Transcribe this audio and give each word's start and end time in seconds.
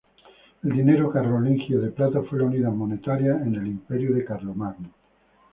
El 0.63 0.71
dinero 0.71 1.11
carolingio 1.11 1.79
de 1.79 1.91
plata 1.91 2.23
fue 2.23 2.39
la 2.39 2.45
unidad 2.45 2.71
monetaria 2.71 3.33
en 3.33 3.53
el 3.53 3.67
Imperio 3.67 4.15
de 4.15 4.25
Carlomagno. 4.25 4.89